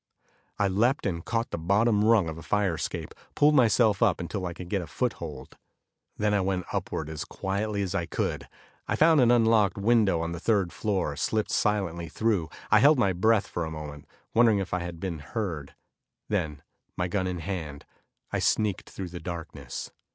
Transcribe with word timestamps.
I 0.57 0.67
leaped 0.67 1.05
and 1.05 1.23
caught 1.23 1.51
the 1.51 1.59
bottom 1.59 2.03
rung 2.03 2.27
of 2.27 2.39
a 2.39 2.41
fire 2.41 2.73
escape, 2.73 3.13
pulled 3.35 3.53
myself 3.53 4.01
up 4.01 4.19
until 4.19 4.47
I 4.47 4.53
could 4.53 4.67
get 4.67 4.81
a 4.81 4.87
foothold. 4.87 5.57
Then 6.17 6.33
I 6.33 6.41
went 6.41 6.65
upward 6.73 7.07
as 7.07 7.23
quietly 7.23 7.83
as 7.83 7.93
I 7.93 8.07
could. 8.07 8.47
I 8.87 8.95
found 8.95 9.21
an 9.21 9.29
unlocked 9.29 9.77
window 9.77 10.19
on 10.21 10.31
the 10.31 10.39
third 10.39 10.73
floor, 10.73 11.15
slipped 11.15 11.51
silently 11.51 12.09
through. 12.09 12.49
I 12.71 12.79
held 12.79 12.97
my 12.97 13.13
breath 13.13 13.45
for 13.45 13.63
a 13.63 13.69
moment, 13.69 14.07
wondering 14.33 14.57
if 14.57 14.73
I 14.73 14.79
had 14.79 14.99
been 14.99 15.19
heard. 15.19 15.75
Then, 16.29 16.63
my 16.97 17.07
gun 17.07 17.27
in 17.27 17.35
my 17.35 17.43
hand, 17.43 17.85
I 18.31 18.39
sneaked 18.39 18.89
through 18.89 19.09
the 19.09 19.19
darkness. 19.19 19.91